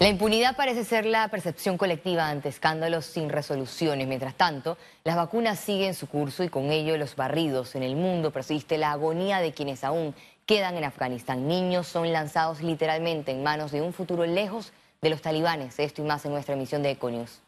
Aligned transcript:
La 0.00 0.08
impunidad 0.08 0.56
parece 0.56 0.84
ser 0.84 1.06
la 1.06 1.28
percepción 1.28 1.78
colectiva 1.78 2.28
ante 2.28 2.48
escándalos 2.48 3.06
sin 3.06 3.30
resoluciones. 3.30 4.08
Mientras 4.08 4.34
tanto, 4.34 4.76
las 5.04 5.16
vacunas 5.16 5.58
siguen 5.60 5.94
su 5.94 6.08
curso 6.08 6.42
y 6.42 6.48
con 6.48 6.72
ello 6.72 6.96
los 6.98 7.16
barridos. 7.16 7.74
En 7.74 7.82
el 7.82 7.94
mundo 7.94 8.32
persiste 8.32 8.76
la 8.76 8.90
agonía 8.90 9.38
de 9.38 9.52
quienes 9.52 9.84
aún 9.84 10.14
quedan 10.46 10.76
en 10.76 10.84
Afganistán. 10.84 11.46
Niños 11.46 11.86
son 11.86 12.12
lanzados 12.12 12.60
literalmente 12.60 13.30
en 13.30 13.42
manos 13.42 13.70
de 13.70 13.82
un 13.82 13.92
futuro 13.92 14.26
lejos 14.26 14.72
de 15.00 15.10
los 15.10 15.22
talibanes. 15.22 15.78
Esto 15.78 16.02
y 16.02 16.04
más 16.04 16.24
en 16.26 16.32
nuestra 16.32 16.54
emisión 16.54 16.82
de 16.82 16.90
Econius. 16.90 17.40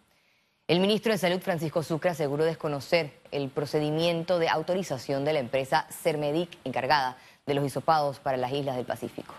El 0.68 0.80
ministro 0.80 1.12
de 1.12 1.18
Salud, 1.18 1.40
Francisco 1.40 1.82
Sucre, 1.82 2.10
aseguró 2.10 2.44
desconocer 2.44 3.12
el 3.32 3.50
procedimiento 3.50 4.38
de 4.38 4.48
autorización 4.48 5.24
de 5.24 5.32
la 5.32 5.40
empresa 5.40 5.86
Cermedic 5.90 6.56
encargada 6.64 7.18
de 7.44 7.54
los 7.54 7.66
hisopados 7.66 8.18
para 8.18 8.36
las 8.36 8.52
islas 8.52 8.76
del 8.76 8.86
Pacífico. 8.86 9.34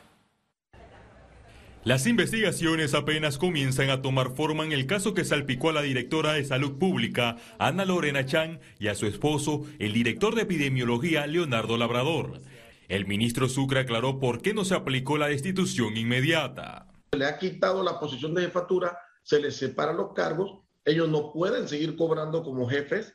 Las 1.84 2.06
investigaciones 2.06 2.94
apenas 2.94 3.38
comienzan 3.38 3.90
a 3.90 4.02
tomar 4.02 4.36
forma 4.36 4.66
en 4.66 4.74
el 4.74 4.88
caso 4.88 5.14
que 5.14 5.24
salpicó 5.24 5.70
a 5.70 5.74
la 5.74 5.82
directora 5.84 6.34
de 6.34 6.44
Salud 6.44 6.78
Pública, 6.78 7.38
Ana 7.60 7.86
Lorena 7.86 8.26
Chan, 8.26 8.60
y 8.78 8.88
a 8.88 8.96
su 8.96 9.06
esposo, 9.06 9.66
el 9.80 9.94
director 9.94 10.36
de 10.36 10.42
epidemiología, 10.42 11.26
Leonardo 11.28 11.78
Labrador. 11.78 12.42
El 12.90 13.06
ministro 13.06 13.48
Sucre 13.48 13.82
aclaró 13.82 14.20
por 14.20 14.42
qué 14.42 14.54
no 14.54 14.66
se 14.66 14.76
aplicó 14.76 15.18
la 15.18 15.28
destitución 15.28 15.96
inmediata. 15.96 16.88
Se 17.12 17.20
le 17.20 17.26
ha 17.26 17.38
quitado 17.38 17.84
la 17.84 18.00
posición 18.00 18.34
de 18.34 18.44
jefatura, 18.44 18.98
se 19.24 19.40
les 19.40 19.56
separan 19.56 19.98
los 19.98 20.14
cargos, 20.14 20.60
ellos 20.84 21.10
no 21.10 21.32
pueden 21.32 21.68
seguir 21.68 21.96
cobrando 21.96 22.44
como 22.44 22.68
jefes 22.68 23.14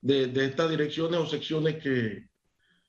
de, 0.00 0.32
estas 0.44 0.70
direcciones 0.70 1.20
o 1.20 1.26
secciones 1.26 1.82
que, 1.82 2.28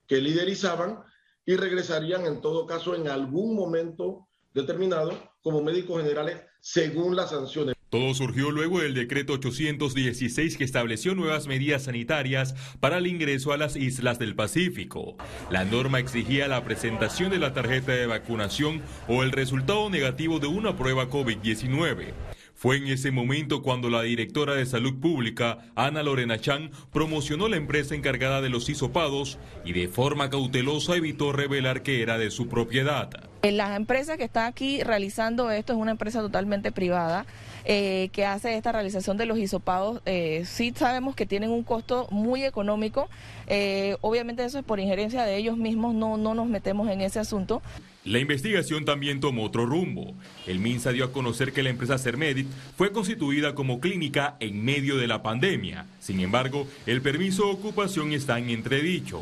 que 0.08 0.22
liderizaban 0.22 1.00
y 1.46 1.56
regresarían 1.56 2.26
en 2.26 2.42
todo 2.42 2.68
caso 2.68 2.96
en 2.96 3.08
algún 3.08 3.56
momento 3.56 4.29
determinado 4.54 5.32
como 5.42 5.62
médicos 5.62 6.02
generales 6.02 6.42
según 6.62 7.16
las 7.16 7.30
sanciones. 7.30 7.76
Todo 7.90 8.14
surgió 8.14 8.52
luego 8.52 8.82
del 8.82 8.94
decreto 8.94 9.34
816 9.34 10.58
que 10.58 10.64
estableció 10.64 11.16
nuevas 11.16 11.48
medidas 11.48 11.86
sanitarias 11.86 12.54
para 12.80 13.00
el 13.00 13.08
ingreso 13.08 13.52
a 13.52 13.58
las 13.58 13.76
islas 13.76 14.20
del 14.20 14.36
Pacífico. 14.36 15.18
La 15.50 15.66
norma 15.66 15.98
exigía 15.98 16.48
la 16.48 16.64
presentación 16.64 17.32
de 17.32 17.40
la 17.40 17.54
tarjeta 17.54 17.94
de 17.94 18.06
vacunación 18.06 18.84
o 19.08 19.24
el 19.24 19.32
resultado 19.32 19.90
negativo 19.90 20.40
de 20.40 20.48
una 20.48 20.76
prueba 20.78 21.10
COVID-19. 21.10 22.14
Fue 22.54 22.76
en 22.76 22.88
ese 22.88 23.10
momento 23.10 23.64
cuando 23.64 23.90
la 23.90 24.02
directora 24.02 24.54
de 24.54 24.66
Salud 24.66 25.00
Pública, 25.00 25.72
Ana 25.76 26.04
Lorena 26.04 26.40
Chan, 26.40 26.72
promocionó 26.92 27.48
la 27.48 27.56
empresa 27.56 27.96
encargada 27.96 28.42
de 28.42 28.50
los 28.50 28.70
hisopados 28.70 29.40
y 29.66 29.74
de 29.74 29.88
forma 29.88 30.30
cautelosa 30.30 30.96
evitó 30.96 31.32
revelar 31.32 31.82
que 31.82 32.04
era 32.04 32.18
de 32.18 32.30
su 32.30 32.50
propiedad. 32.50 33.29
Eh, 33.42 33.54
la 33.54 33.76
empresa 33.78 34.18
que 34.18 34.26
está 34.26 34.48
aquí 34.48 34.84
realizando 34.84 35.50
esto 35.50 35.74
es 35.74 35.80
una 35.80 35.92
empresa 35.92 36.20
totalmente 36.20 36.72
privada. 36.72 37.26
Eh, 37.66 38.10
que 38.14 38.26
hace 38.26 38.56
esta 38.56 38.72
realización 38.72 39.18
de 39.18 39.26
los 39.26 39.38
hisopados, 39.38 40.02
eh, 40.06 40.44
sí 40.46 40.74
sabemos 40.76 41.14
que 41.14 41.26
tienen 41.28 41.52
un 41.52 41.64
costo 41.64 42.08
muy 42.10 42.44
económico. 42.44 43.10
obviamente 44.02 44.44
eso 44.46 44.60
es 44.60 44.66
por 44.66 44.80
injerencia 44.80 45.24
de 45.24 45.36
ellos 45.36 45.58
mismos, 45.58 45.94
no, 45.94 46.18
no 46.18 46.34
nos 46.34 46.48
metemos 46.48 46.90
en 46.90 47.02
ese 47.02 47.20
asunto. 47.20 47.62
La 48.06 48.18
investigación 48.18 48.86
también 48.86 49.20
tomó 49.20 49.44
otro 49.44 49.66
rumbo. 49.66 50.16
El 50.48 50.60
MINSA 50.60 50.94
dio 50.94 51.06
a 51.06 51.12
conocer 51.12 51.52
que 51.52 51.62
la 51.62 51.70
empresa 51.70 51.98
Cermedic 51.98 52.48
fue 52.76 52.92
constituida 52.92 53.54
como 53.54 53.80
clínica 53.80 54.38
en 54.40 54.64
medio 54.64 54.98
de 54.98 55.08
la 55.08 55.22
pandemia. 55.22 55.86
Sin 56.00 56.22
embargo, 56.22 56.66
el 56.86 57.02
permiso 57.02 57.46
de 57.46 57.52
ocupación 57.52 58.14
está 58.14 58.40
en 58.40 58.50
entredicho. 58.50 59.22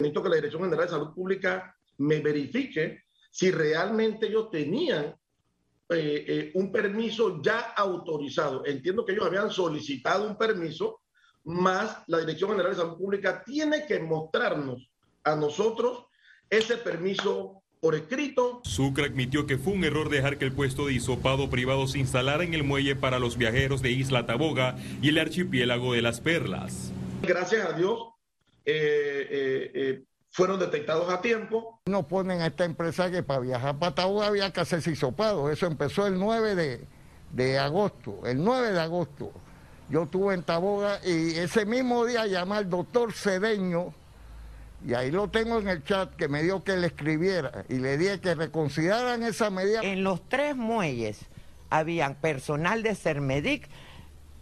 Necesito 0.00 0.22
que 0.22 0.28
la 0.30 0.36
Dirección 0.36 0.62
General 0.64 0.86
de 0.86 0.90
Salud 0.90 1.14
Pública 1.14 1.76
me 1.98 2.20
verifique 2.20 3.04
si 3.34 3.50
realmente 3.50 4.28
ellos 4.28 4.48
tenían 4.48 5.06
eh, 5.88 6.24
eh, 6.28 6.50
un 6.54 6.70
permiso 6.70 7.42
ya 7.42 7.72
autorizado. 7.76 8.64
Entiendo 8.64 9.04
que 9.04 9.10
ellos 9.10 9.26
habían 9.26 9.50
solicitado 9.50 10.28
un 10.28 10.38
permiso, 10.38 11.00
más 11.42 12.04
la 12.06 12.18
Dirección 12.18 12.50
General 12.50 12.70
de 12.70 12.78
Salud 12.78 12.96
Pública 12.96 13.42
tiene 13.44 13.86
que 13.86 13.98
mostrarnos 13.98 14.88
a 15.24 15.34
nosotros 15.34 16.06
ese 16.48 16.76
permiso 16.76 17.64
por 17.80 17.96
escrito. 17.96 18.60
Sucre 18.62 19.06
admitió 19.06 19.48
que 19.48 19.58
fue 19.58 19.72
un 19.72 19.82
error 19.82 20.10
dejar 20.10 20.38
que 20.38 20.44
el 20.44 20.52
puesto 20.52 20.86
de 20.86 20.92
hisopado 20.92 21.50
privado 21.50 21.88
se 21.88 21.98
instalara 21.98 22.44
en 22.44 22.54
el 22.54 22.62
muelle 22.62 22.94
para 22.94 23.18
los 23.18 23.36
viajeros 23.36 23.82
de 23.82 23.90
Isla 23.90 24.26
Taboga 24.26 24.76
y 25.02 25.08
el 25.08 25.18
archipiélago 25.18 25.92
de 25.92 26.02
las 26.02 26.20
Perlas. 26.20 26.92
Gracias 27.22 27.66
a 27.66 27.72
Dios 27.72 27.98
eh, 28.64 29.26
eh, 29.28 29.70
eh, 29.74 30.04
fueron 30.34 30.58
detectados 30.58 31.08
a 31.12 31.20
tiempo. 31.20 31.78
No 31.86 32.08
ponen 32.08 32.40
a 32.40 32.48
esta 32.48 32.64
empresa 32.64 33.08
que 33.08 33.22
para 33.22 33.38
viajar 33.38 33.78
para 33.78 33.94
Taboga 33.94 34.26
había 34.26 34.52
que 34.52 34.60
hacerse 34.60 34.90
hisopado. 34.90 35.48
Eso 35.48 35.66
empezó 35.66 36.08
el 36.08 36.18
9 36.18 36.56
de, 36.56 36.84
de 37.30 37.58
agosto. 37.60 38.18
El 38.26 38.42
9 38.42 38.72
de 38.72 38.80
agosto 38.80 39.30
yo 39.88 40.02
estuve 40.02 40.34
en 40.34 40.42
Taboga 40.42 40.98
y 41.04 41.36
ese 41.36 41.64
mismo 41.64 42.04
día 42.04 42.26
llamé 42.26 42.56
al 42.56 42.68
doctor 42.68 43.12
Cedeño 43.12 43.94
y 44.84 44.94
ahí 44.94 45.12
lo 45.12 45.28
tengo 45.28 45.60
en 45.60 45.68
el 45.68 45.84
chat 45.84 46.16
que 46.16 46.26
me 46.26 46.42
dio 46.42 46.64
que 46.64 46.76
le 46.78 46.88
escribiera 46.88 47.64
y 47.68 47.74
le 47.74 47.96
dije 47.96 48.18
que 48.18 48.34
reconsideraran 48.34 49.22
esa 49.22 49.50
medida. 49.50 49.82
En 49.82 50.02
los 50.02 50.28
tres 50.28 50.56
muelles 50.56 51.20
habían 51.70 52.16
personal 52.16 52.82
de 52.82 52.96
Cermedic 52.96 53.68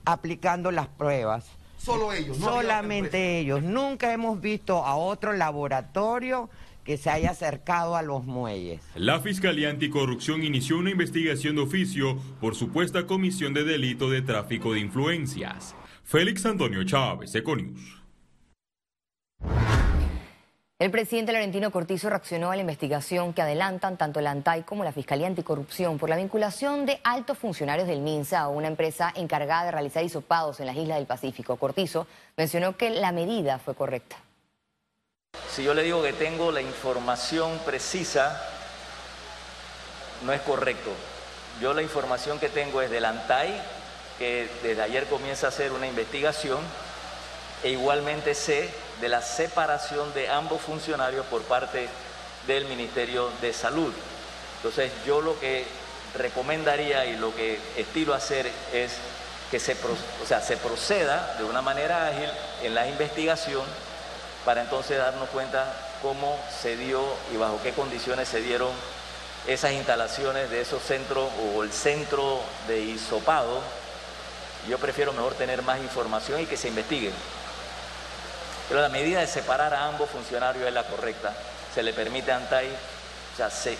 aplicando 0.06 0.70
las 0.70 0.88
pruebas. 0.88 1.50
Solo 1.82 2.12
ellos. 2.12 2.38
No 2.38 2.46
Solamente 2.46 3.40
ellos. 3.40 3.62
Nunca 3.62 4.12
hemos 4.12 4.40
visto 4.40 4.84
a 4.84 4.94
otro 4.94 5.32
laboratorio 5.32 6.48
que 6.84 6.96
se 6.96 7.10
haya 7.10 7.30
acercado 7.30 7.96
a 7.96 8.02
los 8.02 8.24
muelles. 8.24 8.80
La 8.94 9.20
Fiscalía 9.20 9.70
Anticorrupción 9.70 10.42
inició 10.42 10.78
una 10.78 10.90
investigación 10.90 11.56
de 11.56 11.62
oficio 11.62 12.18
por 12.40 12.54
supuesta 12.54 13.06
comisión 13.06 13.54
de 13.54 13.64
delito 13.64 14.10
de 14.10 14.22
tráfico 14.22 14.72
de 14.72 14.80
influencias. 14.80 15.74
Félix 16.04 16.44
Antonio 16.46 16.84
Chávez, 16.84 17.34
Econius. 17.34 18.01
El 20.82 20.90
presidente 20.90 21.30
Laurentino 21.30 21.70
Cortizo 21.70 22.10
reaccionó 22.10 22.50
a 22.50 22.56
la 22.56 22.62
investigación 22.62 23.32
que 23.32 23.40
adelantan 23.40 23.96
tanto 23.96 24.20
la 24.20 24.32
ANTAI 24.32 24.64
como 24.64 24.82
la 24.82 24.90
Fiscalía 24.90 25.28
Anticorrupción 25.28 25.96
por 25.96 26.10
la 26.10 26.16
vinculación 26.16 26.86
de 26.86 27.00
altos 27.04 27.38
funcionarios 27.38 27.86
del 27.86 28.00
MINSA 28.00 28.40
a 28.40 28.48
una 28.48 28.66
empresa 28.66 29.12
encargada 29.14 29.66
de 29.66 29.70
realizar 29.70 30.02
hisopados 30.02 30.58
en 30.58 30.66
las 30.66 30.74
islas 30.74 30.98
del 30.98 31.06
Pacífico. 31.06 31.54
Cortizo 31.54 32.08
mencionó 32.36 32.76
que 32.76 32.90
la 32.90 33.12
medida 33.12 33.60
fue 33.60 33.76
correcta. 33.76 34.16
Si 35.48 35.62
yo 35.62 35.72
le 35.72 35.84
digo 35.84 36.02
que 36.02 36.14
tengo 36.14 36.50
la 36.50 36.62
información 36.62 37.60
precisa, 37.64 38.42
no 40.24 40.32
es 40.32 40.40
correcto. 40.40 40.90
Yo 41.60 41.74
la 41.74 41.82
información 41.82 42.40
que 42.40 42.48
tengo 42.48 42.82
es 42.82 42.90
del 42.90 43.04
ANTAI, 43.04 43.54
que 44.18 44.48
desde 44.64 44.82
ayer 44.82 45.06
comienza 45.06 45.46
a 45.46 45.50
hacer 45.50 45.70
una 45.70 45.86
investigación, 45.86 46.58
e 47.62 47.70
igualmente 47.70 48.34
sé 48.34 48.68
de 49.02 49.08
la 49.08 49.20
separación 49.20 50.14
de 50.14 50.28
ambos 50.28 50.62
funcionarios 50.62 51.26
por 51.26 51.42
parte 51.42 51.88
del 52.46 52.66
Ministerio 52.66 53.30
de 53.40 53.52
Salud. 53.52 53.92
Entonces 54.58 54.92
yo 55.04 55.20
lo 55.20 55.38
que 55.40 55.66
recomendaría 56.16 57.04
y 57.06 57.16
lo 57.16 57.34
que 57.34 57.58
estilo 57.76 58.14
hacer 58.14 58.48
es 58.72 58.92
que 59.50 59.58
se, 59.58 59.72
o 59.72 60.26
sea, 60.26 60.40
se 60.40 60.56
proceda 60.56 61.34
de 61.36 61.42
una 61.42 61.60
manera 61.62 62.06
ágil 62.06 62.30
en 62.62 62.76
la 62.76 62.86
investigación 62.86 63.64
para 64.44 64.62
entonces 64.62 64.98
darnos 64.98 65.28
cuenta 65.30 65.74
cómo 66.00 66.38
se 66.62 66.76
dio 66.76 67.02
y 67.34 67.36
bajo 67.36 67.60
qué 67.60 67.72
condiciones 67.72 68.28
se 68.28 68.40
dieron 68.40 68.70
esas 69.48 69.72
instalaciones 69.72 70.48
de 70.48 70.60
esos 70.60 70.80
centros 70.80 71.28
o 71.44 71.64
el 71.64 71.72
centro 71.72 72.40
de 72.68 72.80
hisopado. 72.82 73.60
Yo 74.68 74.78
prefiero 74.78 75.12
mejor 75.12 75.34
tener 75.34 75.60
más 75.62 75.80
información 75.80 76.40
y 76.40 76.46
que 76.46 76.56
se 76.56 76.68
investigue. 76.68 77.10
Pero 78.68 78.80
la 78.80 78.88
medida 78.88 79.20
de 79.20 79.26
separar 79.26 79.74
a 79.74 79.88
ambos 79.88 80.10
funcionarios 80.10 80.66
es 80.66 80.72
la 80.72 80.84
correcta. 80.84 81.34
Se 81.74 81.82
le 81.82 81.92
permite 81.92 82.32
a 82.32 82.36
ANTAI 82.36 82.68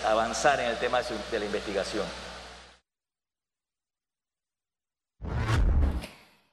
avanzar 0.07 0.61
en 0.61 0.71
el 0.71 0.79
tema 0.79 1.01
de 1.03 1.39
la 1.39 1.45
investigación. 1.45 2.07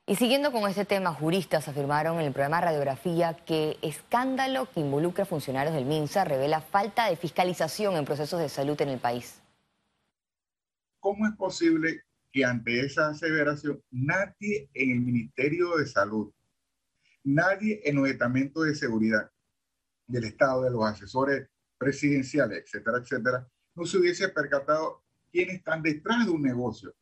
Y 0.06 0.16
siguiendo 0.16 0.52
con 0.52 0.68
este 0.68 0.86
tema, 0.86 1.14
juristas 1.14 1.68
afirmaron 1.68 2.20
en 2.20 2.26
el 2.26 2.34
programa 2.34 2.60
Radiografía 2.60 3.36
que 3.46 3.78
escándalo 3.84 4.68
que 4.72 4.80
involucra 4.80 5.24
a 5.24 5.28
funcionarios 5.28 5.76
del 5.76 5.86
MINSA 5.86 6.26
revela 6.26 6.62
falta 6.62 7.08
de 7.08 7.16
fiscalización 7.16 7.96
en 7.96 8.06
procesos 8.06 8.40
de 8.40 8.50
salud 8.50 8.82
en 8.82 8.90
el 8.90 8.98
país. 8.98 9.40
¿Cómo 11.00 11.28
es 11.28 11.36
posible 11.36 12.02
que 12.32 12.44
ante 12.44 12.84
esa 12.84 13.10
aseveración 13.10 13.84
nadie 13.92 14.70
en 14.74 14.92
el 14.92 15.00
Ministerio 15.02 15.78
de 15.78 15.86
Salud 15.86 16.32
nadie 17.24 17.82
en 17.84 17.96
los 17.96 18.10
estamentos 18.10 18.66
de 18.66 18.76
seguridad 18.76 19.32
del 20.08 20.26
Estado, 20.26 20.64
de 20.64 20.72
los 20.72 20.86
asesores 20.86 21.48
presidenciales, 21.78 22.64
etcétera, 22.64 22.98
etcétera, 22.98 23.48
no 23.76 23.86
se 23.86 23.98
hubiese 23.98 24.30
percatado 24.30 25.04
quiénes 25.32 25.58
están 25.58 25.82
detrás 25.82 26.26
de 26.26 26.32
un 26.32 26.42
negocio. 26.42 26.94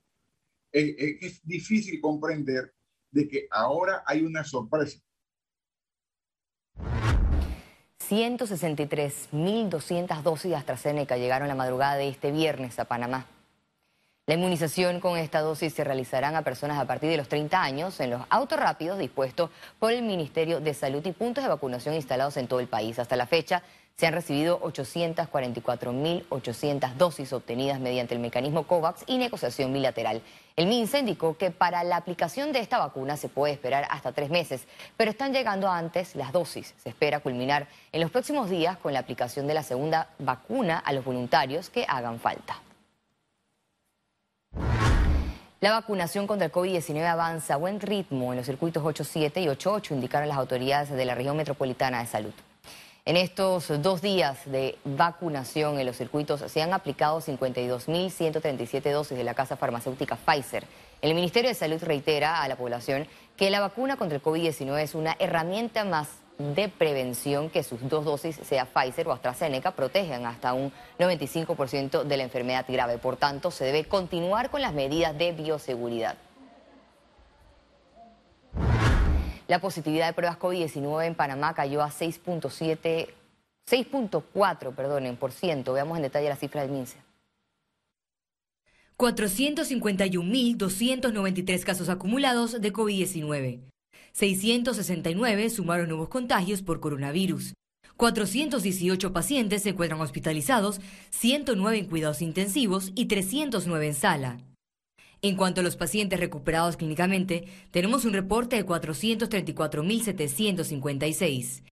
Es 0.72 1.42
difícil 1.44 2.00
comprender 2.02 2.74
de 3.12 3.28
que 3.28 3.48
ahora 3.50 4.04
hay 4.06 4.24
una 4.24 4.44
sorpresa. 4.44 5.00
163.200 8.10 10.22
dosis 10.22 10.52
de 10.52 10.56
AstraZeneca 10.56 11.18
llegaron 11.18 11.48
la 11.48 11.56
madrugada 11.56 11.96
de 11.96 12.10
este 12.10 12.32
viernes 12.32 12.78
a 12.80 12.86
Panamá. 12.86 13.26
La 14.30 14.34
inmunización 14.34 15.00
con 15.00 15.18
esta 15.18 15.40
dosis 15.40 15.74
se 15.74 15.86
realizarán 15.86 16.36
a 16.36 16.42
personas 16.42 16.78
a 16.78 16.86
partir 16.86 17.10
de 17.10 17.16
los 17.16 17.30
30 17.30 17.64
años 17.64 17.98
en 18.02 18.10
los 18.10 18.24
autos 18.30 18.60
rápidos 18.60 19.00
dispuestos 19.00 19.52
por 19.80 19.94
el 19.94 20.02
Ministerio 20.02 20.60
de 20.60 20.74
Salud 20.74 21.06
y 21.06 21.14
puntos 21.14 21.46
de 21.46 21.50
vacunación 21.50 21.96
instalados 21.96 22.36
en 22.36 22.50
todo 22.50 22.60
el 22.60 22.68
país. 22.68 23.00
Hasta 23.00 23.16
la 23.16 23.26
fecha 23.26 23.64
se 23.96 24.06
han 24.06 24.12
recibido 24.12 24.60
844.800 24.64 26.96
dosis 26.96 27.32
obtenidas 27.32 27.80
mediante 27.80 28.16
el 28.16 28.20
mecanismo 28.20 28.64
COVAX 28.64 29.06
y 29.08 29.18
negociación 29.18 29.72
bilateral. 29.72 30.22
El 30.58 30.68
MINSA 30.68 31.00
indicó 31.00 31.38
que 31.38 31.50
para 31.50 31.86
la 31.86 31.96
aplicación 31.96 32.52
de 32.52 32.60
esta 32.60 32.80
vacuna 32.80 33.16
se 33.16 33.30
puede 33.30 33.54
esperar 33.54 33.88
hasta 33.90 34.12
tres 34.12 34.30
meses, 34.30 34.68
pero 34.98 35.10
están 35.10 35.32
llegando 35.32 35.70
antes 35.70 36.18
las 36.18 36.34
dosis. 36.34 36.76
Se 36.84 36.90
espera 36.90 37.22
culminar 37.22 37.70
en 37.94 38.02
los 38.02 38.12
próximos 38.12 38.50
días 38.50 38.76
con 38.76 38.92
la 38.92 39.00
aplicación 39.00 39.48
de 39.48 39.54
la 39.54 39.64
segunda 39.64 40.10
vacuna 40.20 40.80
a 40.80 40.92
los 40.92 41.06
voluntarios 41.06 41.70
que 41.70 41.86
hagan 41.88 42.20
falta. 42.20 42.60
La 45.60 45.72
vacunación 45.72 46.28
contra 46.28 46.46
el 46.46 46.52
COVID-19 46.52 47.04
avanza 47.04 47.56
a 47.56 47.58
buen 47.58 47.80
ritmo 47.80 48.32
en 48.32 48.38
los 48.38 48.46
circuitos 48.46 48.84
8.7 48.84 49.42
y 49.42 49.48
8.8, 49.48 49.90
indicaron 49.90 50.30
las 50.30 50.38
autoridades 50.38 50.92
de 50.92 51.04
la 51.04 51.16
región 51.16 51.36
metropolitana 51.36 52.00
de 52.00 52.06
salud. 52.06 52.34
En 53.06 53.18
estos 53.18 53.82
dos 53.82 54.04
días 54.04 54.38
de 54.46 54.78
vacunación 54.84 55.80
en 55.80 55.88
los 55.88 55.98
circuitos 55.98 56.42
se 56.52 56.62
han 56.62 56.74
aplicado 56.74 57.22
52.137 57.22 58.92
dosis 58.92 59.18
de 59.18 59.24
la 59.24 59.34
casa 59.34 59.58
farmacéutica 59.58 60.16
Pfizer. 60.16 60.64
El 61.02 61.16
Ministerio 61.16 61.50
de 61.50 61.56
Salud 61.56 61.82
reitera 61.82 62.44
a 62.44 62.48
la 62.48 62.56
población 62.56 63.08
que 63.36 63.50
la 63.50 63.60
vacuna 63.60 63.98
contra 63.98 64.18
el 64.18 64.22
COVID-19 64.22 64.80
es 64.80 64.94
una 64.94 65.16
herramienta 65.18 65.86
más 65.86 66.10
de 66.38 66.70
prevención 66.70 67.50
que 67.50 67.64
sus 67.64 67.88
dos 67.90 68.06
dosis, 68.06 68.36
sea 68.36 68.66
Pfizer 68.66 69.08
o 69.08 69.12
AstraZeneca, 69.12 69.72
protegen 69.72 70.26
hasta 70.26 70.54
un 70.54 70.72
95% 71.00 72.04
de 72.04 72.18
la 72.18 72.24
enfermedad 72.24 72.66
grave. 72.68 72.98
Por 72.98 73.18
tanto, 73.18 73.52
se 73.52 73.66
debe 73.66 73.86
continuar 73.86 74.50
con 74.50 74.62
las 74.62 74.74
medidas 74.74 75.18
de 75.18 75.32
bioseguridad. 75.32 76.18
La 79.48 79.60
positividad 79.60 80.08
de 80.08 80.14
pruebas 80.14 80.38
COVID-19 80.38 81.06
en 81.06 81.16
Panamá 81.16 81.54
cayó 81.54 81.82
a 81.82 81.90
6.7, 81.90 83.10
6.4, 83.70 84.76
perdonen, 84.76 85.16
por 85.16 85.32
ciento. 85.32 85.74
Veamos 85.74 85.98
en 85.98 86.04
detalle 86.04 86.30
la 86.30 86.36
cifra 86.36 86.62
del 86.62 86.72
MINSE. 86.72 86.98
451.293 88.98 91.64
casos 91.64 91.88
acumulados 91.88 92.60
de 92.60 92.74
COVID-19. 92.74 93.60
669 94.14 95.50
sumaron 95.50 95.90
nuevos 95.90 96.10
contagios 96.10 96.62
por 96.62 96.80
coronavirus. 96.80 97.54
418 97.98 99.12
pacientes 99.12 99.64
se 99.64 99.70
encuentran 99.70 100.00
hospitalizados, 100.02 100.80
109 101.10 101.80
en 101.80 101.88
cuidados 101.88 102.22
intensivos 102.22 102.92
y 102.96 103.06
309 103.06 103.88
en 103.88 103.94
sala. 103.94 104.38
En 105.22 105.36
cuanto 105.36 105.62
a 105.62 105.64
los 105.64 105.76
pacientes 105.76 106.20
recuperados 106.20 106.78
clínicamente, 106.78 107.46
tenemos 107.72 108.06
un 108.06 108.14
reporte 108.14 108.56
de 108.56 108.66
434.756. 108.66 111.64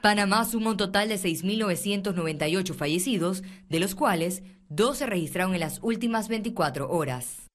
Panamá 0.00 0.44
suma 0.44 0.70
un 0.70 0.76
total 0.76 1.08
de 1.08 1.16
6.998 1.16 2.74
fallecidos, 2.74 3.42
de 3.68 3.80
los 3.80 3.94
cuales 3.94 4.42
dos 4.68 4.98
se 4.98 5.06
registraron 5.06 5.54
en 5.54 5.60
las 5.60 5.78
últimas 5.82 6.28
24 6.28 6.90
horas. 6.90 7.47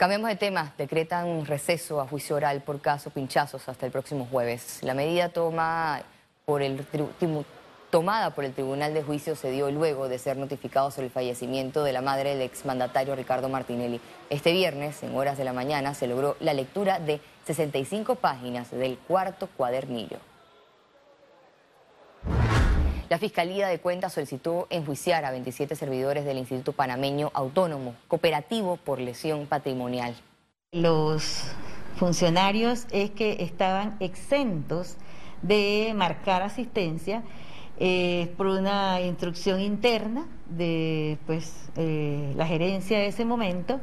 Cambiamos 0.00 0.30
de 0.30 0.36
tema. 0.36 0.72
Decretan 0.78 1.26
un 1.26 1.44
receso 1.44 2.00
a 2.00 2.06
juicio 2.06 2.34
oral 2.34 2.62
por 2.62 2.80
caso 2.80 3.10
pinchazos 3.10 3.68
hasta 3.68 3.84
el 3.84 3.92
próximo 3.92 4.26
jueves. 4.30 4.78
La 4.82 4.94
medida 4.94 5.30
por 6.46 6.62
el 6.62 6.86
tomada 7.90 8.30
por 8.30 8.46
el 8.46 8.54
Tribunal 8.54 8.94
de 8.94 9.02
Juicio 9.02 9.36
se 9.36 9.50
dio 9.50 9.70
luego 9.70 10.08
de 10.08 10.18
ser 10.18 10.38
notificado 10.38 10.90
sobre 10.90 11.08
el 11.08 11.12
fallecimiento 11.12 11.84
de 11.84 11.92
la 11.92 12.00
madre 12.00 12.30
del 12.30 12.40
exmandatario 12.40 13.14
Ricardo 13.14 13.50
Martinelli. 13.50 14.00
Este 14.30 14.52
viernes, 14.52 15.02
en 15.02 15.14
horas 15.14 15.36
de 15.36 15.44
la 15.44 15.52
mañana, 15.52 15.92
se 15.92 16.06
logró 16.06 16.34
la 16.40 16.54
lectura 16.54 16.98
de 16.98 17.20
65 17.44 18.14
páginas 18.14 18.70
del 18.70 18.96
cuarto 18.96 19.50
cuadernillo. 19.54 20.16
La 23.10 23.18
Fiscalía 23.18 23.66
de 23.66 23.80
Cuentas 23.80 24.12
solicitó 24.12 24.68
enjuiciar 24.70 25.24
a 25.24 25.32
27 25.32 25.74
servidores 25.74 26.24
del 26.24 26.38
Instituto 26.38 26.70
Panameño 26.70 27.32
Autónomo, 27.34 27.96
cooperativo 28.06 28.76
por 28.76 29.00
lesión 29.00 29.46
patrimonial. 29.46 30.14
Los 30.70 31.42
funcionarios 31.96 32.86
es 32.92 33.10
que 33.10 33.38
estaban 33.40 33.96
exentos 33.98 34.96
de 35.42 35.92
marcar 35.96 36.42
asistencia 36.42 37.24
eh, 37.80 38.32
por 38.36 38.46
una 38.46 39.00
instrucción 39.00 39.60
interna 39.60 40.28
de 40.48 41.18
pues, 41.26 41.68
eh, 41.74 42.32
la 42.36 42.46
gerencia 42.46 42.96
de 43.00 43.08
ese 43.08 43.24
momento. 43.24 43.80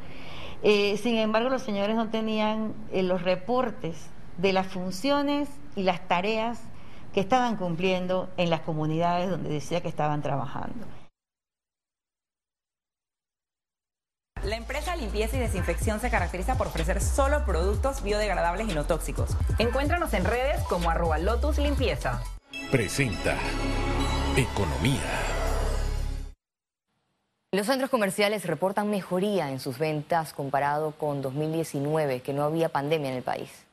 Eh, 0.62 0.96
sin 1.02 1.18
embargo, 1.18 1.50
los 1.50 1.60
señores 1.60 1.96
no 1.96 2.08
tenían 2.08 2.72
los 2.94 3.20
reportes 3.20 4.06
de 4.38 4.54
las 4.54 4.68
funciones 4.68 5.50
y 5.76 5.82
las 5.82 6.08
tareas 6.08 6.62
que 7.18 7.22
estaban 7.22 7.56
cumpliendo 7.56 8.28
en 8.36 8.48
las 8.48 8.60
comunidades 8.60 9.28
donde 9.28 9.48
decía 9.48 9.80
que 9.80 9.88
estaban 9.88 10.22
trabajando. 10.22 10.86
La 14.44 14.54
empresa 14.54 14.94
Limpieza 14.94 15.36
y 15.36 15.40
Desinfección 15.40 15.98
se 15.98 16.10
caracteriza 16.10 16.56
por 16.56 16.68
ofrecer 16.68 17.00
solo 17.00 17.44
productos 17.44 18.04
biodegradables 18.04 18.68
y 18.70 18.72
no 18.72 18.84
tóxicos. 18.84 19.36
Encuéntranos 19.58 20.14
en 20.14 20.26
redes 20.26 20.62
como 20.68 20.90
arroba 20.90 21.18
Lotus 21.18 21.58
Limpieza. 21.58 22.22
Presenta 22.70 23.34
Economía. 24.36 25.02
Los 27.50 27.66
centros 27.66 27.90
comerciales 27.90 28.46
reportan 28.46 28.90
mejoría 28.90 29.50
en 29.50 29.58
sus 29.58 29.76
ventas 29.80 30.32
comparado 30.32 30.92
con 30.92 31.20
2019, 31.20 32.20
que 32.20 32.32
no 32.32 32.44
había 32.44 32.68
pandemia 32.68 33.10
en 33.10 33.16
el 33.16 33.24
país. 33.24 33.67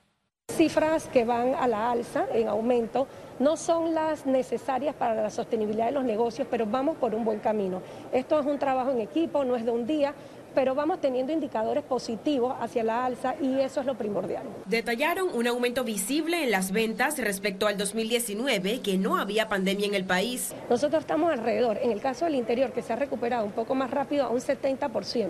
Cifras 0.55 1.09
que 1.11 1.25
van 1.25 1.53
a 1.53 1.67
la 1.67 1.91
alza, 1.91 2.27
en 2.33 2.47
aumento, 2.47 3.07
no 3.39 3.57
son 3.57 3.93
las 3.93 4.25
necesarias 4.25 4.95
para 4.95 5.21
la 5.21 5.29
sostenibilidad 5.29 5.87
de 5.87 5.91
los 5.91 6.05
negocios, 6.05 6.47
pero 6.49 6.65
vamos 6.65 6.95
por 6.95 7.13
un 7.13 7.25
buen 7.25 7.39
camino. 7.39 7.81
Esto 8.13 8.39
es 8.39 8.45
un 8.45 8.57
trabajo 8.57 8.91
en 8.91 9.01
equipo, 9.01 9.43
no 9.43 9.57
es 9.57 9.65
de 9.65 9.71
un 9.71 9.85
día, 9.85 10.13
pero 10.55 10.73
vamos 10.73 11.01
teniendo 11.01 11.33
indicadores 11.33 11.83
positivos 11.83 12.55
hacia 12.59 12.83
la 12.83 13.05
alza 13.05 13.35
y 13.41 13.59
eso 13.59 13.81
es 13.81 13.85
lo 13.85 13.95
primordial. 13.95 14.43
Detallaron 14.65 15.27
un 15.33 15.45
aumento 15.47 15.83
visible 15.83 16.43
en 16.43 16.51
las 16.51 16.71
ventas 16.71 17.19
respecto 17.19 17.67
al 17.67 17.77
2019, 17.77 18.79
que 18.79 18.97
no 18.97 19.17
había 19.17 19.49
pandemia 19.49 19.87
en 19.87 19.93
el 19.93 20.05
país. 20.05 20.55
Nosotros 20.69 21.01
estamos 21.01 21.31
alrededor, 21.31 21.77
en 21.81 21.91
el 21.91 21.99
caso 21.99 22.25
del 22.25 22.35
interior, 22.35 22.71
que 22.71 22.81
se 22.81 22.93
ha 22.93 22.95
recuperado 22.95 23.45
un 23.45 23.51
poco 23.51 23.75
más 23.75 23.91
rápido, 23.91 24.25
a 24.25 24.29
un 24.29 24.39
70%, 24.39 25.29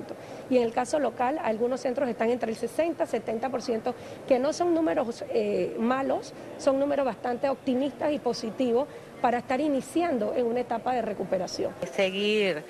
y 0.49 0.57
en 0.57 0.63
el 0.63 0.71
caso 0.71 0.99
local, 0.99 1.39
algunos 1.43 1.81
centros 1.81 2.07
están 2.07 2.29
entre 2.29 2.51
el 2.51 2.57
60 2.57 3.03
y 3.03 3.07
70%, 3.07 3.93
que 4.27 4.37
no 4.37 4.53
son 4.53 4.73
números 4.75 5.25
eh, 5.29 5.75
malos, 5.79 6.33
son 6.59 6.79
números 6.79 7.05
bastante 7.05 7.49
optimistas 7.49 8.13
y 8.13 8.19
positivos 8.19 8.87
para 9.25 9.39
estar 9.39 9.59
iniciando 9.59 10.35
en 10.35 10.45
una 10.45 10.59
etapa 10.59 10.93
de 10.93 11.01
recuperación. 11.01 11.73
Seguir, 11.95 12.63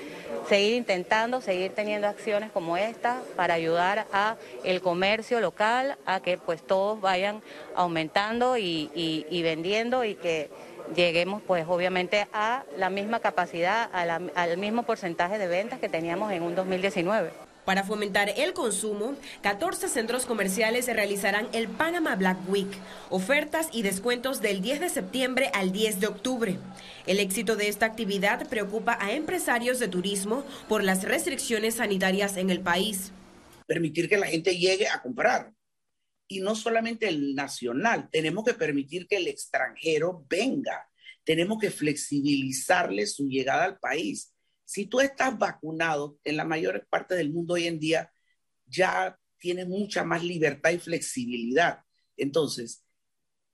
seguir 0.48 0.76
intentando, 0.76 1.42
seguir 1.42 1.74
teniendo 1.74 2.08
acciones 2.08 2.50
como 2.50 2.78
esta 2.78 3.22
para 3.36 3.56
ayudar 3.56 4.08
a 4.14 4.38
el 4.64 4.80
comercio 4.80 5.42
local 5.42 5.98
a 6.06 6.22
que 6.22 6.38
pues 6.38 6.64
todos 6.64 7.02
vayan 7.02 7.42
aumentando 7.76 8.58
y, 8.58 8.90
y 8.96 9.42
vendiendo 9.42 10.06
y 10.06 10.16
que 10.16 10.50
lleguemos 10.96 11.42
pues 11.46 11.66
obviamente 11.68 12.26
a 12.32 12.64
la 12.78 12.90
misma 12.90 13.20
capacidad, 13.20 13.90
al 13.94 14.58
mismo 14.58 14.84
porcentaje 14.84 15.38
de 15.38 15.48
ventas 15.48 15.82
que 15.82 15.90
teníamos 15.90 16.32
en 16.32 16.42
un 16.42 16.56
2019. 16.56 17.45
Para 17.66 17.84
fomentar 17.84 18.32
el 18.38 18.54
consumo, 18.54 19.16
14 19.42 19.90
centros 19.90 20.28
comerciales 20.28 20.86
realizarán 20.86 21.48
el 21.52 21.68
Panama 21.68 22.16
Black 22.16 22.38
Week, 22.48 22.70
ofertas 23.10 23.70
y 23.74 23.82
descuentos 23.82 24.40
del 24.40 24.62
10 24.62 24.82
de 24.82 24.90
septiembre 24.90 25.50
al 25.52 25.72
10 25.72 26.00
de 26.00 26.08
octubre. 26.08 26.60
El 27.08 27.20
éxito 27.20 27.56
de 27.56 27.68
esta 27.68 27.88
actividad 27.88 28.48
preocupa 28.50 29.00
a 29.02 29.14
empresarios 29.14 29.80
de 29.80 29.88
turismo 29.88 30.46
por 30.70 30.84
las 30.84 31.04
restricciones 31.04 31.76
sanitarias 31.76 32.38
en 32.38 32.52
el 32.52 32.62
país. 32.62 33.12
Permitir 33.66 34.08
que 34.08 34.18
la 34.18 34.28
gente 34.28 34.56
llegue 34.56 34.88
a 34.88 35.02
comprar. 35.02 35.52
Y 36.28 36.42
no 36.42 36.56
solamente 36.56 37.08
el 37.08 37.34
nacional, 37.34 38.10
tenemos 38.12 38.46
que 38.46 38.54
permitir 38.54 39.08
que 39.08 39.18
el 39.18 39.28
extranjero 39.28 40.24
venga. 40.30 40.88
Tenemos 41.24 41.58
que 41.60 41.72
flexibilizarle 41.72 43.08
su 43.08 43.28
llegada 43.28 43.66
al 43.66 43.80
país 43.80 44.35
si 44.66 44.88
tú 44.88 45.00
estás 45.00 45.38
vacunado, 45.38 46.20
en 46.24 46.38
la 46.38 46.44
mayor 46.44 46.86
parte 46.90 47.16
del 47.16 47.32
mundo 47.32 47.54
hoy 47.54 47.68
en 47.68 47.80
día 47.80 48.12
ya 48.66 49.18
tienes 49.38 49.68
mucha 49.68 50.04
más 50.04 50.24
libertad 50.24 50.72
y 50.72 50.80
flexibilidad. 50.80 51.84
Entonces, 52.18 52.84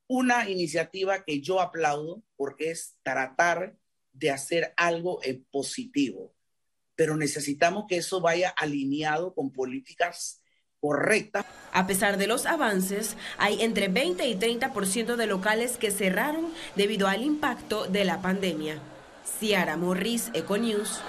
una 0.08 0.50
iniciativa 0.50 1.24
que 1.24 1.42
yo 1.42 1.60
aplaudo 1.62 2.24
porque 2.36 2.72
es 2.72 2.98
tratar 3.04 3.78
de 4.14 4.32
hacer 4.32 4.74
algo 4.78 5.20
positivo, 5.52 6.34
pero 6.96 7.16
necesitamos 7.16 7.86
que 7.88 7.98
eso 7.98 8.22
vaya 8.22 8.50
alineado 8.50 9.34
con 9.34 9.52
políticas 9.52 10.42
correctas. 10.80 11.46
A 11.72 11.88
pesar 11.88 12.18
de 12.18 12.28
los 12.28 12.46
avances, 12.46 13.16
hay 13.38 13.62
entre 13.62 13.88
20 13.88 14.28
y 14.28 14.36
30% 14.36 15.16
de 15.16 15.28
locales 15.28 15.78
que 15.78 15.92
cerraron 15.92 16.54
debido 16.76 17.08
al 17.08 17.22
impacto 17.22 17.88
de 17.88 18.04
la 18.04 18.22
pandemia. 18.22 18.82
Ciara 19.26 19.78
Morris, 19.78 20.32
Econews. 20.34 21.02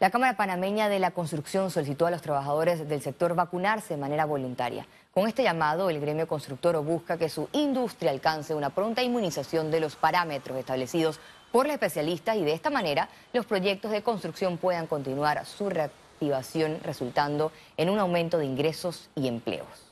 La 0.00 0.10
Cámara 0.10 0.36
Panameña 0.36 0.88
de 0.88 0.98
la 0.98 1.10
Construcción 1.10 1.70
solicitó 1.70 2.06
a 2.06 2.10
los 2.10 2.22
trabajadores 2.22 2.88
del 2.88 3.02
sector 3.02 3.34
vacunarse 3.34 3.94
de 3.94 4.00
manera 4.00 4.24
voluntaria. 4.24 4.86
Con 5.12 5.28
este 5.28 5.42
llamado, 5.42 5.90
el 5.90 6.00
gremio 6.00 6.26
constructor 6.26 6.82
busca 6.82 7.18
que 7.18 7.28
su 7.28 7.48
industria 7.52 8.10
alcance 8.10 8.54
una 8.54 8.70
pronta 8.70 9.02
inmunización 9.02 9.70
de 9.70 9.80
los 9.80 9.96
parámetros 9.96 10.56
establecidos 10.56 11.20
por 11.52 11.66
los 11.66 11.74
especialistas 11.74 12.36
y 12.36 12.44
de 12.44 12.54
esta 12.54 12.70
manera 12.70 13.08
los 13.32 13.44
proyectos 13.44 13.90
de 13.90 14.02
construcción 14.02 14.56
puedan 14.56 14.86
continuar 14.86 15.44
su 15.44 15.68
reactivación 15.68 16.78
resultando 16.82 17.52
en 17.76 17.90
un 17.90 17.98
aumento 17.98 18.38
de 18.38 18.46
ingresos 18.46 19.10
y 19.14 19.28
empleos. 19.28 19.89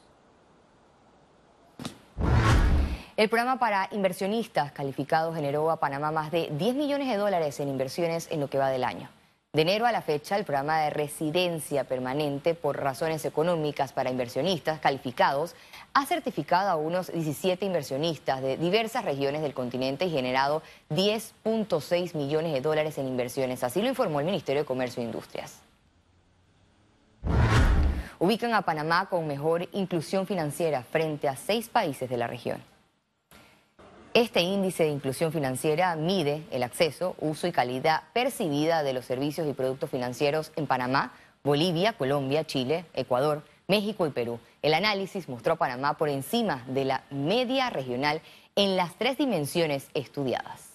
El 3.18 3.28
programa 3.28 3.58
para 3.58 3.88
inversionistas 3.90 4.70
calificados 4.70 5.34
generó 5.34 5.72
a 5.72 5.80
Panamá 5.80 6.12
más 6.12 6.30
de 6.30 6.50
10 6.52 6.76
millones 6.76 7.08
de 7.08 7.16
dólares 7.16 7.58
en 7.58 7.68
inversiones 7.68 8.28
en 8.30 8.38
lo 8.38 8.48
que 8.48 8.58
va 8.58 8.70
del 8.70 8.84
año. 8.84 9.08
De 9.52 9.62
enero 9.62 9.86
a 9.86 9.90
la 9.90 10.02
fecha, 10.02 10.36
el 10.36 10.44
programa 10.44 10.82
de 10.82 10.90
residencia 10.90 11.82
permanente 11.82 12.54
por 12.54 12.80
razones 12.80 13.24
económicas 13.24 13.92
para 13.92 14.12
inversionistas 14.12 14.78
calificados 14.78 15.56
ha 15.94 16.06
certificado 16.06 16.70
a 16.70 16.76
unos 16.76 17.10
17 17.12 17.66
inversionistas 17.66 18.40
de 18.40 18.56
diversas 18.56 19.04
regiones 19.04 19.42
del 19.42 19.52
continente 19.52 20.04
y 20.04 20.12
generado 20.12 20.62
10.6 20.90 22.14
millones 22.14 22.52
de 22.52 22.60
dólares 22.60 22.98
en 22.98 23.08
inversiones. 23.08 23.64
Así 23.64 23.82
lo 23.82 23.88
informó 23.88 24.20
el 24.20 24.26
Ministerio 24.26 24.62
de 24.62 24.66
Comercio 24.66 25.02
e 25.02 25.06
Industrias. 25.06 25.58
Ubican 28.20 28.54
a 28.54 28.62
Panamá 28.62 29.06
con 29.06 29.26
mejor 29.26 29.68
inclusión 29.72 30.24
financiera 30.24 30.84
frente 30.84 31.26
a 31.26 31.34
seis 31.34 31.68
países 31.68 32.08
de 32.08 32.16
la 32.16 32.28
región. 32.28 32.62
Este 34.18 34.40
índice 34.40 34.82
de 34.82 34.90
inclusión 34.90 35.30
financiera 35.30 35.94
mide 35.94 36.42
el 36.50 36.64
acceso, 36.64 37.14
uso 37.20 37.46
y 37.46 37.52
calidad 37.52 38.02
percibida 38.12 38.82
de 38.82 38.92
los 38.92 39.04
servicios 39.04 39.46
y 39.48 39.52
productos 39.52 39.90
financieros 39.90 40.50
en 40.56 40.66
Panamá, 40.66 41.12
Bolivia, 41.44 41.92
Colombia, 41.92 42.44
Chile, 42.44 42.84
Ecuador, 42.94 43.44
México 43.68 44.08
y 44.08 44.10
Perú. 44.10 44.40
El 44.60 44.74
análisis 44.74 45.28
mostró 45.28 45.52
a 45.52 45.56
Panamá 45.56 45.96
por 45.96 46.08
encima 46.08 46.64
de 46.66 46.84
la 46.84 47.04
media 47.12 47.70
regional 47.70 48.20
en 48.56 48.74
las 48.74 48.98
tres 48.98 49.18
dimensiones 49.18 49.86
estudiadas. 49.94 50.72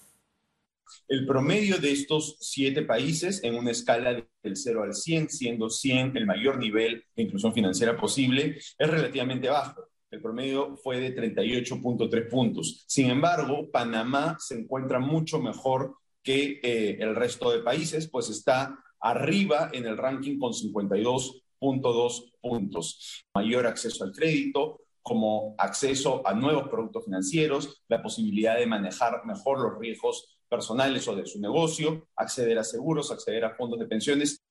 El 1.06 1.26
promedio 1.26 1.76
de 1.76 1.92
estos 1.92 2.38
siete 2.40 2.80
países 2.80 3.44
en 3.44 3.56
una 3.56 3.72
escala 3.72 4.24
del 4.42 4.56
0 4.56 4.84
al 4.84 4.94
100, 4.94 5.28
siendo 5.28 5.68
100 5.68 6.16
el 6.16 6.24
mayor 6.24 6.56
nivel 6.56 7.04
de 7.14 7.24
inclusión 7.24 7.52
financiera 7.52 7.94
posible, 7.94 8.56
es 8.56 8.90
relativamente 8.90 9.50
bajo 9.50 9.82
el 10.14 10.22
promedio 10.22 10.76
fue 10.76 11.00
de 11.00 11.14
38.3 11.14 12.30
puntos. 12.30 12.84
Sin 12.86 13.10
embargo, 13.10 13.70
Panamá 13.70 14.36
se 14.38 14.58
encuentra 14.58 15.00
mucho 15.00 15.40
mejor 15.40 15.96
que 16.22 16.60
eh, 16.62 16.96
el 17.00 17.14
resto 17.14 17.50
de 17.50 17.60
países, 17.60 18.08
pues 18.08 18.30
está 18.30 18.78
arriba 19.00 19.70
en 19.72 19.86
el 19.86 19.98
ranking 19.98 20.38
con 20.38 20.52
52.2 20.52 22.32
puntos. 22.40 23.24
Mayor 23.34 23.66
acceso 23.66 24.04
al 24.04 24.12
crédito, 24.12 24.80
como 25.02 25.54
acceso 25.58 26.26
a 26.26 26.32
nuevos 26.32 26.68
productos 26.68 27.04
financieros, 27.04 27.82
la 27.88 28.02
posibilidad 28.02 28.56
de 28.56 28.66
manejar 28.66 29.20
mejor 29.26 29.60
los 29.60 29.78
riesgos 29.78 30.38
personales 30.48 31.06
o 31.08 31.16
de 31.16 31.26
su 31.26 31.40
negocio, 31.40 32.08
acceder 32.16 32.58
a 32.58 32.64
seguros, 32.64 33.10
acceder 33.10 33.44
a 33.44 33.54
fondos 33.54 33.80
de 33.80 33.86
pensiones. 33.86 34.42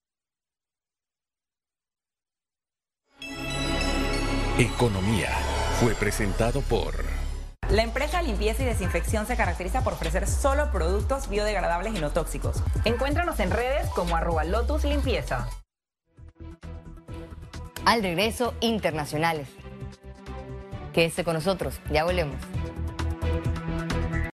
Economía 4.59 5.42
fue 5.83 5.95
presentado 5.95 6.61
por... 6.61 6.95
La 7.69 7.83
empresa 7.83 8.21
Limpieza 8.21 8.63
y 8.63 8.65
Desinfección 8.65 9.27
se 9.27 9.35
caracteriza 9.35 9.83
por 9.83 9.91
ofrecer 9.91 10.27
solo 10.29 10.71
productos 10.71 11.27
biodegradables 11.27 11.93
y 11.93 11.99
no 11.99 12.11
tóxicos. 12.11 12.63
Encuéntranos 12.85 13.37
en 13.41 13.51
redes 13.51 13.89
como 13.89 14.15
arroba 14.15 14.45
Lotus 14.45 14.85
Limpieza. 14.85 15.49
Al 17.83 18.01
regreso, 18.01 18.53
internacionales. 18.61 19.49
Quédese 20.93 21.25
con 21.25 21.33
nosotros, 21.33 21.81
ya 21.91 22.05
volvemos. 22.05 22.37